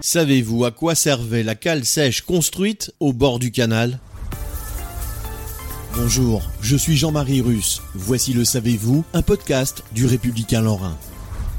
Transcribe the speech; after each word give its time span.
Savez-vous 0.00 0.64
à 0.64 0.70
quoi 0.70 0.94
servait 0.94 1.42
la 1.42 1.56
cale 1.56 1.84
sèche 1.84 2.22
construite 2.22 2.92
au 3.00 3.12
bord 3.12 3.40
du 3.40 3.50
canal? 3.50 3.98
Bonjour, 5.94 6.48
je 6.62 6.76
suis 6.76 6.96
Jean-Marie 6.96 7.40
Russe. 7.40 7.82
Voici 7.94 8.32
le 8.32 8.44
Savez-vous, 8.44 9.04
un 9.12 9.22
podcast 9.22 9.82
du 9.92 10.06
Républicain 10.06 10.60
Lorrain. 10.60 10.96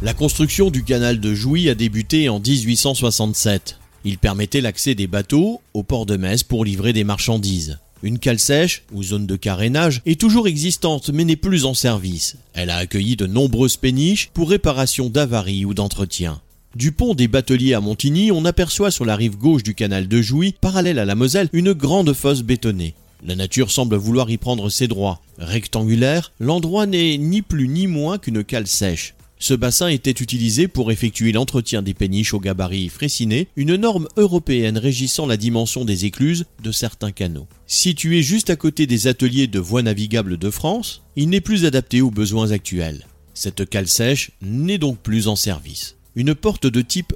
La 0.01 0.13
construction 0.13 0.71
du 0.71 0.85
canal 0.85 1.19
de 1.19 1.33
Jouy 1.33 1.69
a 1.69 1.75
débuté 1.75 2.29
en 2.29 2.39
1867. 2.39 3.77
Il 4.05 4.17
permettait 4.17 4.61
l'accès 4.61 4.95
des 4.95 5.07
bateaux 5.07 5.59
au 5.73 5.83
port 5.83 6.05
de 6.05 6.15
Metz 6.15 6.43
pour 6.43 6.63
livrer 6.63 6.93
des 6.93 7.03
marchandises. 7.03 7.77
Une 8.03 8.19
cale 8.19 8.39
sèche, 8.39 8.83
ou 8.93 9.03
zone 9.03 9.27
de 9.27 9.35
carénage, 9.35 10.01
est 10.05 10.19
toujours 10.19 10.47
existante 10.47 11.09
mais 11.09 11.25
n'est 11.25 11.35
plus 11.35 11.65
en 11.65 11.73
service. 11.73 12.37
Elle 12.53 12.69
a 12.69 12.77
accueilli 12.77 13.17
de 13.17 13.27
nombreuses 13.27 13.75
péniches 13.75 14.29
pour 14.33 14.49
réparation 14.49 15.09
d'avaries 15.09 15.65
ou 15.65 15.73
d'entretien. 15.73 16.39
Du 16.75 16.91
pont 16.91 17.15
des 17.15 17.27
Bateliers 17.27 17.73
à 17.73 17.81
Montigny, 17.81 18.31
on 18.31 18.45
aperçoit 18.45 18.91
sur 18.91 19.03
la 19.03 19.15
rive 19.15 19.37
gauche 19.37 19.63
du 19.63 19.73
canal 19.73 20.07
de 20.07 20.21
Jouy, 20.21 20.53
parallèle 20.61 20.99
à 20.99 21.05
la 21.05 21.15
Moselle, 21.15 21.49
une 21.51 21.73
grande 21.73 22.13
fosse 22.13 22.43
bétonnée. 22.43 22.93
La 23.25 23.35
nature 23.35 23.71
semble 23.71 23.95
vouloir 23.95 24.29
y 24.29 24.37
prendre 24.37 24.69
ses 24.69 24.87
droits. 24.87 25.19
Rectangulaire, 25.39 26.31
l'endroit 26.39 26.85
n'est 26.85 27.17
ni 27.17 27.41
plus 27.41 27.67
ni 27.67 27.87
moins 27.87 28.19
qu'une 28.19 28.43
cale 28.43 28.67
sèche. 28.67 29.15
Ce 29.39 29.55
bassin 29.55 29.87
était 29.87 30.11
utilisé 30.11 30.67
pour 30.67 30.91
effectuer 30.91 31.31
l'entretien 31.31 31.81
des 31.81 31.95
péniches 31.95 32.35
au 32.35 32.39
gabarit 32.39 32.89
fréciné, 32.89 33.47
une 33.55 33.75
norme 33.75 34.07
européenne 34.15 34.77
régissant 34.77 35.25
la 35.25 35.37
dimension 35.37 35.85
des 35.85 36.05
écluses 36.05 36.45
de 36.61 36.71
certains 36.71 37.11
canaux. 37.11 37.47
Situé 37.65 38.21
juste 38.21 38.51
à 38.51 38.55
côté 38.55 38.85
des 38.85 39.07
ateliers 39.07 39.47
de 39.47 39.59
voies 39.59 39.81
navigables 39.81 40.37
de 40.37 40.49
France, 40.51 41.01
il 41.15 41.29
n'est 41.29 41.41
plus 41.41 41.65
adapté 41.65 42.01
aux 42.01 42.11
besoins 42.11 42.51
actuels. 42.51 43.07
Cette 43.33 43.67
cale 43.67 43.87
sèche 43.87 44.31
n'est 44.41 44.77
donc 44.77 44.99
plus 44.99 45.27
en 45.27 45.35
service. 45.35 45.95
Une 46.15 46.33
porte 46.33 46.65
de 46.65 46.81
type 46.81 47.13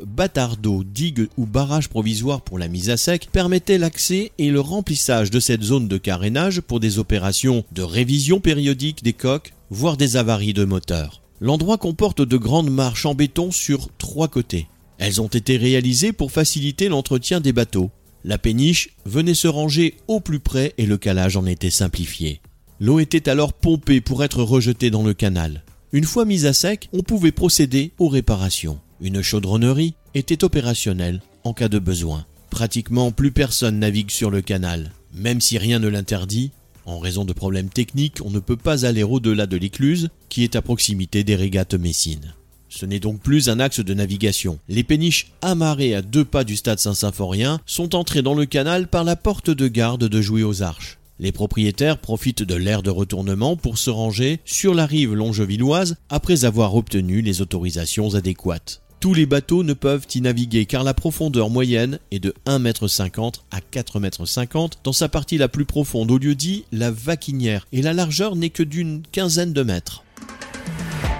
d'eau, 0.61 0.83
digue 0.83 1.27
ou 1.37 1.47
barrage 1.47 1.89
provisoire 1.89 2.41
pour 2.41 2.59
la 2.59 2.67
mise 2.67 2.91
à 2.91 2.97
sec 2.97 3.27
permettait 3.31 3.79
l'accès 3.79 4.31
et 4.37 4.51
le 4.51 4.59
remplissage 4.59 5.31
de 5.31 5.39
cette 5.39 5.63
zone 5.63 5.87
de 5.87 5.97
carénage 5.97 6.61
pour 6.61 6.79
des 6.79 6.99
opérations 6.99 7.65
de 7.71 7.81
révision 7.81 8.39
périodique 8.39 9.03
des 9.03 9.13
coques, 9.13 9.53
voire 9.71 9.97
des 9.97 10.15
avaries 10.15 10.53
de 10.53 10.63
moteurs. 10.63 11.21
L'endroit 11.41 11.79
comporte 11.79 12.21
de 12.21 12.37
grandes 12.37 12.69
marches 12.69 13.07
en 13.07 13.15
béton 13.15 13.51
sur 13.51 13.89
trois 13.97 14.27
côtés. 14.27 14.67
Elles 14.99 15.21
ont 15.21 15.27
été 15.27 15.57
réalisées 15.57 16.13
pour 16.13 16.31
faciliter 16.31 16.87
l'entretien 16.87 17.41
des 17.41 17.51
bateaux. 17.51 17.89
La 18.23 18.37
péniche 18.37 18.91
venait 19.05 19.33
se 19.33 19.47
ranger 19.47 19.95
au 20.07 20.19
plus 20.19 20.39
près 20.39 20.73
et 20.77 20.85
le 20.85 20.97
calage 20.97 21.35
en 21.35 21.47
était 21.47 21.71
simplifié. 21.71 22.41
L'eau 22.79 22.99
était 22.99 23.27
alors 23.27 23.53
pompée 23.53 24.01
pour 24.01 24.23
être 24.23 24.43
rejetée 24.43 24.91
dans 24.91 25.03
le 25.03 25.13
canal. 25.13 25.63
Une 25.93 26.05
fois 26.05 26.25
mise 26.25 26.47
à 26.47 26.53
sec, 26.53 26.89
on 26.91 27.03
pouvait 27.03 27.31
procéder 27.31 27.91
aux 27.99 28.07
réparations. 28.07 28.79
Une 28.99 29.21
chaudronnerie 29.21 29.93
était 30.15 30.43
opérationnelle 30.43 31.21
en 31.43 31.53
cas 31.53 31.69
de 31.69 31.77
besoin. 31.77 32.25
Pratiquement 32.49 33.11
plus 33.11 33.31
personne 33.31 33.77
navigue 33.77 34.09
sur 34.09 34.31
le 34.31 34.41
canal. 34.41 34.91
Même 35.13 35.39
si 35.39 35.59
rien 35.59 35.77
ne 35.77 35.87
l'interdit, 35.87 36.49
en 36.87 36.97
raison 36.97 37.25
de 37.25 37.33
problèmes 37.33 37.69
techniques, 37.69 38.21
on 38.25 38.31
ne 38.31 38.39
peut 38.39 38.57
pas 38.57 38.87
aller 38.87 39.03
au-delà 39.03 39.45
de 39.45 39.55
l'écluse, 39.55 40.09
qui 40.29 40.43
est 40.43 40.55
à 40.55 40.63
proximité 40.63 41.23
des 41.23 41.35
régates 41.35 41.75
messines. 41.75 42.33
Ce 42.69 42.87
n'est 42.87 42.99
donc 42.99 43.21
plus 43.21 43.47
un 43.47 43.59
axe 43.59 43.79
de 43.79 43.93
navigation. 43.93 44.57
Les 44.67 44.83
péniches 44.83 45.31
amarrées 45.43 45.93
à 45.93 46.01
deux 46.01 46.25
pas 46.25 46.43
du 46.43 46.55
stade 46.55 46.79
Saint-Symphorien 46.79 47.59
sont 47.67 47.93
entrées 47.93 48.23
dans 48.23 48.33
le 48.33 48.47
canal 48.47 48.87
par 48.87 49.03
la 49.03 49.15
porte 49.15 49.51
de 49.51 49.67
garde 49.67 50.05
de 50.05 50.21
Jouy 50.21 50.41
aux 50.41 50.63
Arches. 50.63 50.97
Les 51.19 51.31
propriétaires 51.31 51.99
profitent 51.99 52.43
de 52.43 52.55
l'air 52.55 52.81
de 52.81 52.89
retournement 52.89 53.55
pour 53.55 53.77
se 53.77 53.89
ranger 53.89 54.39
sur 54.45 54.73
la 54.73 54.85
rive 54.85 55.13
longevilloise 55.13 55.95
après 56.09 56.45
avoir 56.45 56.75
obtenu 56.75 57.21
les 57.21 57.41
autorisations 57.41 58.15
adéquates. 58.15 58.81
Tous 58.99 59.13
les 59.13 59.25
bateaux 59.25 59.63
ne 59.63 59.73
peuvent 59.73 60.07
y 60.15 60.21
naviguer 60.21 60.65
car 60.65 60.83
la 60.83 60.93
profondeur 60.93 61.49
moyenne 61.49 61.99
est 62.11 62.19
de 62.19 62.33
1,50 62.45 63.17
m 63.17 63.31
à 63.51 63.59
4,50 63.59 64.63
m 64.63 64.69
dans 64.83 64.93
sa 64.93 65.09
partie 65.09 65.37
la 65.37 65.49
plus 65.49 65.65
profonde 65.65 66.09
au 66.09 66.17
lieu 66.17 66.35
dit 66.35 66.63
la 66.71 66.89
vaquinière 66.89 67.67
et 67.73 67.81
la 67.81 67.91
largeur 67.91 68.37
n'est 68.37 68.49
que 68.49 68.63
d'une 68.63 69.03
quinzaine 69.11 69.51
de 69.51 69.61
mètres. 69.61 70.03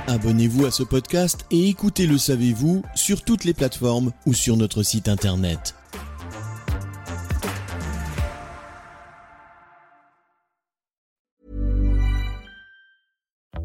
Abonnez-vous 0.08 0.66
à 0.66 0.72
ce 0.72 0.84
podcast 0.84 1.46
et 1.52 1.68
écoutez 1.68 2.08
Le 2.08 2.18
Savez-vous 2.18 2.84
sur 2.96 3.22
toutes 3.22 3.44
les 3.44 3.54
plateformes 3.54 4.12
ou 4.26 4.34
sur 4.34 4.58
notre 4.58 4.82
site 4.82 5.10
internet. 5.10 5.76